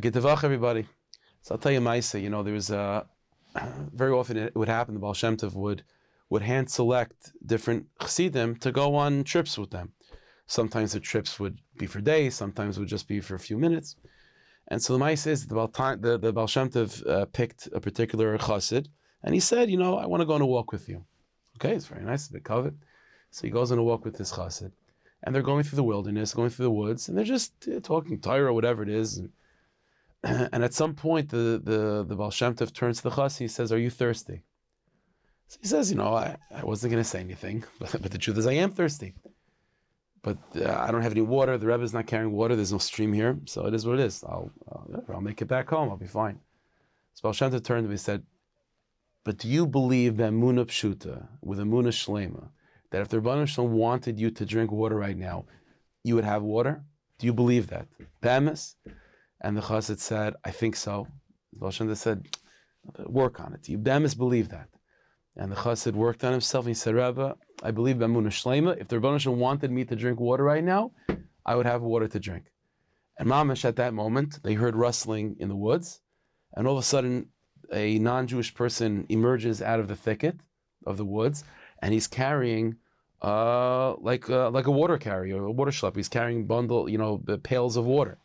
I 0.00 0.02
gute 0.02 0.22
voch 0.22 0.44
everybody. 0.44 0.86
So 1.42 1.54
I'll 1.54 1.58
tell 1.58 1.72
you, 1.72 1.80
mayseh, 1.80 2.22
you 2.22 2.30
know, 2.30 2.42
there 2.42 2.54
was 2.54 2.70
a, 2.70 3.06
very 3.92 4.12
often 4.12 4.38
it 4.38 4.56
would 4.56 4.66
happen, 4.66 4.94
the 4.94 5.00
Baal 5.00 5.12
Shem 5.12 5.36
Tov 5.36 5.52
would, 5.52 5.82
would 6.30 6.40
hand 6.40 6.70
select 6.70 7.32
different 7.44 7.84
chassidim 8.00 8.56
to 8.60 8.72
go 8.72 8.94
on 8.94 9.24
trips 9.24 9.58
with 9.58 9.72
them. 9.72 9.92
Sometimes 10.46 10.92
the 10.92 11.00
trips 11.00 11.38
would 11.38 11.58
be 11.76 11.86
for 11.86 12.00
days, 12.00 12.34
sometimes 12.34 12.78
would 12.78 12.88
just 12.88 13.08
be 13.08 13.20
for 13.20 13.34
a 13.34 13.38
few 13.38 13.58
minutes. 13.58 13.96
And 14.68 14.82
so 14.82 14.96
the 14.96 15.04
mayseh 15.04 15.26
is 15.26 15.46
the 15.46 15.54
Baal, 15.54 15.70
the, 15.98 16.18
the 16.18 16.32
Baal 16.32 16.46
Shem 16.46 16.70
Tov 16.70 17.06
uh, 17.06 17.26
picked 17.26 17.68
a 17.74 17.78
particular 17.78 18.38
chassid, 18.38 18.86
and 19.22 19.34
he 19.34 19.40
said, 19.40 19.68
you 19.70 19.76
know, 19.76 19.98
I 19.98 20.06
want 20.06 20.22
to 20.22 20.26
go 20.26 20.32
on 20.32 20.40
a 20.40 20.46
walk 20.46 20.72
with 20.72 20.88
you. 20.88 21.04
Okay, 21.58 21.74
it's 21.74 21.88
very 21.88 22.06
nice, 22.06 22.26
a 22.30 22.32
bit 22.32 22.44
covered. 22.44 22.78
So 23.32 23.42
he 23.42 23.50
goes 23.50 23.70
on 23.70 23.76
a 23.76 23.82
walk 23.82 24.06
with 24.06 24.16
this 24.16 24.32
chassid, 24.32 24.72
and 25.22 25.34
they're 25.34 25.42
going 25.42 25.64
through 25.64 25.76
the 25.76 25.90
wilderness, 25.92 26.32
going 26.32 26.48
through 26.48 26.64
the 26.64 26.70
woods, 26.70 27.10
and 27.10 27.18
they're 27.18 27.34
just 27.36 27.52
uh, 27.68 27.80
talking 27.80 28.18
Torah 28.18 28.54
whatever 28.54 28.82
it 28.82 28.88
is. 28.88 29.18
And, 29.18 29.30
and, 30.24 30.62
at 30.62 30.74
some 30.74 30.94
point, 30.94 31.30
the 31.30 31.60
the 31.62 32.04
the 32.06 32.16
Baal 32.16 32.30
Shem 32.30 32.54
Tov 32.54 32.72
turns 32.72 32.98
to 32.98 33.04
the 33.04 33.10
chassid. 33.10 33.38
He 33.38 33.48
says, 33.48 33.72
"Are 33.72 33.78
you 33.78 33.90
thirsty?" 33.90 34.42
So 35.48 35.58
he 35.62 35.68
says, 35.68 35.90
"You 35.90 35.96
know, 35.96 36.14
I, 36.14 36.36
I 36.54 36.64
wasn't 36.64 36.92
going 36.92 37.02
to 37.02 37.08
say 37.08 37.20
anything, 37.20 37.64
but, 37.78 37.90
but 38.02 38.10
the 38.10 38.18
truth 38.18 38.38
is, 38.38 38.46
I 38.46 38.52
am 38.52 38.70
thirsty. 38.70 39.14
But 40.22 40.38
uh, 40.54 40.76
I 40.78 40.90
don't 40.90 41.00
have 41.02 41.12
any 41.12 41.22
water. 41.22 41.56
The 41.56 41.66
Rebbe 41.66 41.82
is 41.82 41.94
not 41.94 42.06
carrying 42.06 42.32
water. 42.32 42.54
There's 42.54 42.72
no 42.72 42.78
stream 42.78 43.12
here, 43.14 43.38
so 43.46 43.66
it 43.66 43.72
is 43.72 43.86
what 43.86 43.98
it 43.98 44.04
is. 44.04 44.22
I'll 44.24 44.50
I'll, 44.70 45.04
I'll 45.14 45.20
make 45.20 45.40
it 45.40 45.46
back 45.46 45.70
home. 45.70 45.88
I'll 45.88 45.96
be 45.96 46.06
fine." 46.06 46.38
So 47.14 47.20
Baal 47.22 47.32
Shem 47.32 47.50
Tov 47.50 47.64
turned 47.64 47.84
to 47.84 47.88
me 47.88 47.94
and 47.94 48.00
said, 48.00 48.22
"But 49.24 49.38
do 49.38 49.48
you 49.48 49.66
believe 49.66 50.18
that 50.18 50.32
Muna 50.32 50.66
Pshuta 50.66 51.28
with 51.40 51.58
a 51.60 51.64
Muna 51.64 51.88
Shlema?" 51.88 52.50
that 52.90 53.02
if 53.02 53.08
the 53.08 53.18
Rabban 53.18 53.46
Shalom 53.46 53.72
wanted 53.72 54.18
you 54.18 54.30
to 54.30 54.44
drink 54.44 54.70
water 54.70 54.96
right 54.96 55.16
now, 55.16 55.46
you 56.02 56.14
would 56.16 56.24
have 56.24 56.42
water? 56.42 56.84
Do 57.18 57.26
you 57.26 57.32
believe 57.32 57.68
that? 57.68 57.86
b'emes? 58.22 58.74
And 59.40 59.56
the 59.56 59.62
Chassid 59.62 59.98
said, 59.98 60.34
I 60.44 60.50
think 60.50 60.76
so. 60.76 61.06
Baal 61.52 61.72
said, 61.72 62.26
work 63.06 63.40
on 63.40 63.54
it. 63.54 63.68
You 63.68 63.78
b'emes 63.78 64.16
believe 64.16 64.48
that. 64.50 64.68
And 65.36 65.50
the 65.50 65.56
Chassid 65.56 65.94
worked 65.94 66.24
on 66.24 66.32
himself 66.32 66.64
and 66.64 66.70
he 66.70 66.74
said, 66.74 66.94
Rabbi, 66.94 67.32
I 67.62 67.70
believe 67.70 67.96
Bamuna 67.96 68.28
Shlema. 68.28 68.76
If 68.78 68.88
the 68.88 69.18
Shalom 69.18 69.38
wanted 69.38 69.70
me 69.70 69.84
to 69.84 69.96
drink 69.96 70.20
water 70.20 70.44
right 70.44 70.64
now, 70.64 70.92
I 71.46 71.54
would 71.54 71.66
have 71.66 71.82
water 71.82 72.08
to 72.08 72.20
drink. 72.20 72.44
And 73.18 73.28
Mamish, 73.28 73.64
at 73.64 73.76
that 73.76 73.94
moment, 73.94 74.42
they 74.42 74.54
heard 74.54 74.74
rustling 74.76 75.36
in 75.38 75.48
the 75.48 75.56
woods, 75.56 76.00
and 76.54 76.66
all 76.66 76.72
of 76.74 76.78
a 76.78 76.82
sudden, 76.82 77.28
a 77.72 77.98
non 77.98 78.26
Jewish 78.26 78.54
person 78.54 79.04
emerges 79.08 79.60
out 79.60 79.78
of 79.78 79.88
the 79.88 79.96
thicket 79.96 80.40
of 80.86 80.96
the 80.96 81.04
woods, 81.04 81.44
and 81.82 81.92
he's 81.92 82.06
carrying 82.06 82.76
uh, 83.22 83.94
like 83.96 84.30
uh, 84.30 84.50
like 84.50 84.66
a 84.66 84.70
water 84.70 84.96
carrier, 84.96 85.44
a 85.44 85.52
water 85.52 85.70
schlep. 85.70 85.96
He's 85.96 86.08
carrying 86.08 86.46
bundle, 86.46 86.88
you 86.88 86.96
know, 86.96 87.20
the 87.22 87.36
pails 87.36 87.76
of 87.76 87.84
water, 87.84 88.18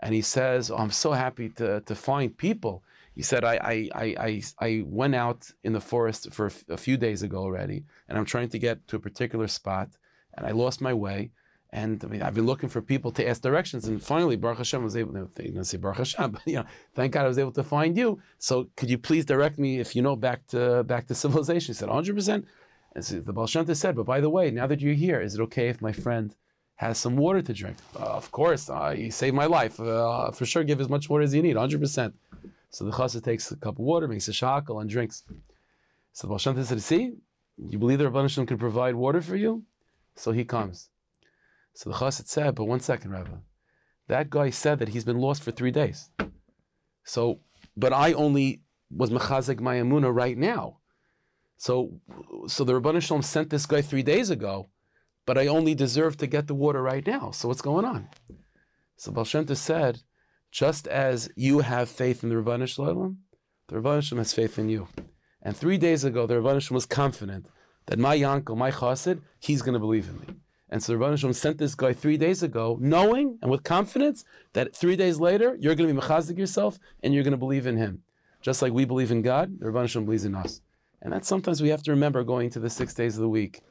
and 0.00 0.14
he 0.14 0.22
says, 0.22 0.70
oh, 0.70 0.76
"I'm 0.76 0.90
so 0.90 1.12
happy 1.12 1.48
to 1.50 1.80
to 1.80 1.94
find 1.94 2.36
people." 2.36 2.82
He 3.14 3.22
said, 3.22 3.44
I, 3.44 3.58
I, 3.74 3.90
I, 3.94 4.42
I, 4.60 4.82
went 4.86 5.14
out 5.14 5.50
in 5.64 5.72
the 5.72 5.80
forest 5.80 6.32
for 6.32 6.50
a 6.68 6.76
few 6.76 6.96
days 6.96 7.22
ago 7.22 7.38
already, 7.38 7.84
and 8.08 8.16
I'm 8.16 8.24
trying 8.24 8.48
to 8.50 8.58
get 8.58 8.86
to 8.88 8.96
a 8.96 9.00
particular 9.00 9.48
spot, 9.48 9.88
and 10.34 10.46
I 10.46 10.52
lost 10.52 10.80
my 10.80 10.94
way. 10.94 11.32
And 11.72 12.02
I 12.04 12.06
mean, 12.06 12.22
I've 12.22 12.34
been 12.34 12.46
looking 12.46 12.68
for 12.68 12.80
people 12.80 13.10
to 13.12 13.28
ask 13.28 13.42
directions, 13.42 13.86
and 13.88 14.02
finally, 14.02 14.36
Baruch 14.36 14.58
Hashem 14.58 14.82
was 14.82 14.96
able. 14.96 15.12
to 15.12 15.64
say 15.64 15.76
Baruch 15.76 15.98
Hashem, 15.98 16.30
but 16.34 16.46
you 16.46 16.56
know, 16.56 16.64
thank 16.94 17.12
God 17.12 17.24
I 17.24 17.28
was 17.28 17.38
able 17.38 17.52
to 17.52 17.64
find 17.64 17.96
you. 17.96 18.20
So, 18.38 18.68
could 18.76 18.90
you 18.90 18.98
please 18.98 19.24
direct 19.24 19.58
me, 19.58 19.80
if 19.80 19.94
you 19.94 20.02
know, 20.02 20.16
back 20.16 20.46
to 20.48 20.82
back 20.84 21.06
to 21.08 21.14
civilization? 21.14 21.74
He 21.74 21.76
said, 21.76 21.88
100. 21.88 22.14
percent 22.14 22.46
and 22.94 23.04
so 23.04 23.20
the 23.20 23.46
Shem 23.46 23.72
said, 23.74 23.96
but 23.96 24.06
by 24.06 24.20
the 24.20 24.30
way, 24.30 24.50
now 24.50 24.66
that 24.66 24.80
you're 24.80 24.94
here, 24.94 25.20
is 25.20 25.34
it 25.36 25.40
okay 25.42 25.68
if 25.68 25.80
my 25.80 25.92
friend 25.92 26.34
has 26.80 26.96
some 26.96 27.16
water 27.16 27.42
to 27.42 27.52
drink? 27.52 27.76
Uh, 27.94 28.04
of 28.20 28.32
course, 28.32 28.70
uh, 28.70 28.94
you 28.96 29.10
saved 29.10 29.36
my 29.36 29.44
life. 29.44 29.78
Uh, 29.78 30.30
for 30.30 30.46
sure, 30.46 30.64
give 30.64 30.80
as 30.80 30.88
much 30.88 31.10
water 31.10 31.22
as 31.22 31.34
you 31.34 31.42
need, 31.42 31.56
100%. 31.56 32.14
So 32.70 32.86
the 32.86 32.90
chassid 32.90 33.22
takes 33.22 33.50
a 33.50 33.56
cup 33.56 33.74
of 33.74 33.84
water, 33.84 34.08
makes 34.08 34.28
a 34.28 34.30
shehakol, 34.32 34.80
and 34.80 34.88
drinks. 34.88 35.24
So 36.14 36.26
the 36.26 36.38
Shem 36.38 36.64
said, 36.64 36.82
see, 36.82 37.12
you 37.68 37.78
believe 37.78 37.98
the 37.98 38.06
Rabban 38.06 38.30
Shem 38.30 38.46
can 38.46 38.56
provide 38.56 38.94
water 38.94 39.20
for 39.20 39.36
you? 39.36 39.64
So 40.16 40.32
he 40.32 40.44
comes. 40.44 40.88
So 41.74 41.90
the 41.90 41.96
chassid 41.96 42.28
said, 42.28 42.54
but 42.54 42.64
one 42.64 42.80
second, 42.80 43.10
Rabbi. 43.10 43.36
That 44.08 44.30
guy 44.30 44.48
said 44.48 44.78
that 44.78 44.88
he's 44.88 45.04
been 45.04 45.18
lost 45.18 45.42
for 45.42 45.50
three 45.50 45.70
days. 45.70 46.08
So, 47.04 47.40
but 47.76 47.92
I 47.92 48.14
only 48.14 48.62
was 48.90 49.10
mechazik 49.10 49.60
my 49.60 49.76
amuna 49.76 50.10
right 50.14 50.38
now. 50.38 50.78
So, 51.58 52.00
so 52.46 52.64
the 52.64 52.80
Rabban 52.80 53.02
Shalom 53.02 53.20
sent 53.20 53.50
this 53.50 53.66
guy 53.66 53.82
three 53.82 54.02
days 54.02 54.30
ago, 54.30 54.70
but 55.26 55.38
I 55.38 55.46
only 55.46 55.74
deserve 55.74 56.16
to 56.18 56.26
get 56.26 56.46
the 56.46 56.54
water 56.54 56.82
right 56.82 57.06
now. 57.06 57.30
So 57.30 57.48
what's 57.48 57.62
going 57.62 57.84
on? 57.84 58.08
So 58.96 59.24
Shem 59.24 59.46
said, 59.54 60.02
just 60.50 60.86
as 60.88 61.30
you 61.36 61.60
have 61.60 61.88
faith 61.88 62.22
in 62.22 62.28
the 62.28 62.34
Rabban 62.36 62.66
Shalom, 62.66 63.18
the 63.68 63.76
Rabban 63.76 64.16
has 64.16 64.32
faith 64.32 64.58
in 64.58 64.68
you. 64.68 64.88
And 65.42 65.56
three 65.56 65.78
days 65.78 66.04
ago, 66.04 66.26
the 66.26 66.34
Rabban 66.34 66.70
was 66.70 66.86
confident 66.86 67.46
that 67.86 67.98
my 67.98 68.16
Yankel, 68.16 68.56
my 68.56 68.70
Chassid, 68.70 69.20
he's 69.38 69.62
going 69.62 69.74
to 69.74 69.78
believe 69.78 70.08
in 70.08 70.20
me. 70.20 70.26
And 70.68 70.82
so 70.82 70.92
the 70.92 70.98
Rabban 70.98 71.34
sent 71.34 71.58
this 71.58 71.74
guy 71.74 71.92
three 71.92 72.16
days 72.16 72.42
ago, 72.42 72.78
knowing 72.80 73.38
and 73.42 73.50
with 73.50 73.64
confidence 73.64 74.24
that 74.52 74.74
three 74.74 74.96
days 74.96 75.18
later, 75.18 75.56
you're 75.58 75.74
going 75.74 75.88
to 75.88 75.94
be 75.94 76.00
mechazik 76.00 76.38
yourself 76.38 76.78
and 77.02 77.12
you're 77.12 77.24
going 77.24 77.32
to 77.32 77.38
believe 77.38 77.66
in 77.66 77.76
him. 77.76 78.02
Just 78.40 78.62
like 78.62 78.72
we 78.72 78.84
believe 78.84 79.10
in 79.10 79.22
God, 79.22 79.58
the 79.58 79.66
Rabban 79.66 80.04
believes 80.04 80.24
in 80.24 80.34
us. 80.34 80.60
And 81.02 81.12
that 81.12 81.24
sometimes 81.24 81.60
we 81.62 81.70
have 81.70 81.82
to 81.84 81.90
remember 81.90 82.22
going 82.22 82.50
to 82.50 82.60
the 82.60 82.70
six 82.70 82.94
days 82.94 83.16
of 83.16 83.22
the 83.22 83.28
week. 83.28 83.62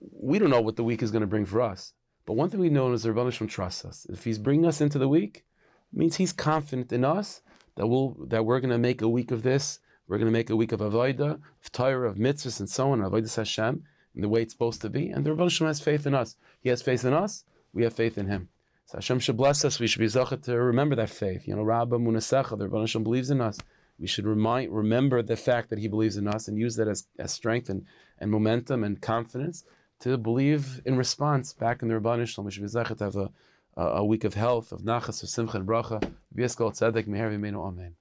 We 0.00 0.38
don't 0.38 0.50
know 0.50 0.60
what 0.60 0.76
the 0.76 0.84
week 0.84 1.02
is 1.02 1.10
going 1.10 1.22
to 1.22 1.26
bring 1.26 1.46
for 1.46 1.60
us. 1.60 1.92
But 2.26 2.34
one 2.34 2.50
thing 2.50 2.60
we 2.60 2.68
know 2.68 2.92
is 2.92 3.02
the 3.02 3.12
Rebbe 3.12 3.30
Shem 3.30 3.48
trusts 3.48 3.84
us. 3.84 4.06
If 4.10 4.24
he's 4.24 4.38
bringing 4.38 4.66
us 4.66 4.80
into 4.80 4.98
the 4.98 5.08
week, 5.08 5.44
it 5.92 5.98
means 5.98 6.16
he's 6.16 6.32
confident 6.32 6.92
in 6.92 7.04
us 7.04 7.40
that 7.76 7.86
we'll 7.86 8.16
that 8.26 8.44
we're 8.44 8.60
going 8.60 8.70
to 8.70 8.78
make 8.78 9.00
a 9.02 9.08
week 9.08 9.30
of 9.30 9.42
this. 9.42 9.80
We're 10.06 10.18
going 10.18 10.26
to 10.26 10.38
make 10.38 10.50
a 10.50 10.56
week 10.56 10.72
of 10.72 10.80
avodah, 10.80 11.40
of 11.40 11.72
Torah, 11.72 12.08
of 12.08 12.16
mitzvahs, 12.16 12.60
and 12.60 12.68
so 12.68 12.92
on, 12.92 13.00
avodah 13.00 13.34
Hashem, 13.34 13.82
in 14.14 14.20
the 14.20 14.28
way 14.28 14.42
it's 14.42 14.52
supposed 14.52 14.80
to 14.82 14.90
be. 14.90 15.10
And 15.10 15.24
the 15.24 15.32
Rebbe 15.32 15.50
Shem 15.50 15.66
has 15.66 15.80
faith 15.80 16.06
in 16.06 16.14
us. 16.14 16.36
He 16.60 16.68
has 16.68 16.82
faith 16.82 17.04
in 17.04 17.12
us. 17.12 17.44
We 17.72 17.84
have 17.84 17.94
faith 17.94 18.18
in 18.18 18.26
him. 18.26 18.48
So 18.86 18.98
Hashem 18.98 19.20
should 19.20 19.36
bless 19.36 19.64
us. 19.64 19.78
We 19.78 19.86
should 19.86 20.00
be 20.00 20.06
zachat 20.06 20.42
to 20.44 20.58
remember 20.58 20.96
that 20.96 21.10
faith. 21.10 21.46
You 21.46 21.56
know, 21.56 21.62
Rabba 21.62 21.98
Munasecha, 21.98 22.58
the 22.58 22.68
Rebbe 22.68 22.86
Shem 22.86 23.04
believes 23.04 23.30
in 23.30 23.40
us 23.40 23.58
we 23.98 24.06
should 24.06 24.26
remind, 24.26 24.72
remember 24.72 25.22
the 25.22 25.36
fact 25.36 25.70
that 25.70 25.78
he 25.78 25.88
believes 25.88 26.16
in 26.16 26.28
us 26.28 26.48
and 26.48 26.58
use 26.58 26.76
that 26.76 26.88
as, 26.88 27.06
as 27.18 27.32
strength 27.32 27.68
and, 27.68 27.84
and 28.18 28.30
momentum 28.30 28.84
and 28.84 29.00
confidence 29.00 29.64
to 30.00 30.16
believe 30.16 30.80
in 30.84 30.96
response 30.96 31.52
back 31.52 31.82
in 31.82 31.88
the 31.88 31.94
Rabban 31.94 32.26
Shalom. 32.26 32.46
We 32.46 32.52
should 32.52 32.62
be 32.62 32.68
to 32.68 33.04
have 33.04 33.16
a, 33.16 33.30
a, 33.76 34.04
week 34.04 34.24
of 34.24 34.34
health, 34.34 34.72
of 34.72 34.82
nachas, 34.82 35.22
of 35.22 35.28
simcha 35.28 35.58
and 35.58 35.66
bracha. 35.66 36.00
V'yeskol 36.34 36.72
tzedek 36.72 37.06
meher 37.06 37.30
v'meinu 37.32 37.66
amen. 37.66 37.94